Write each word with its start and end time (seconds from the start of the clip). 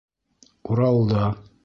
Уралда 0.69 1.21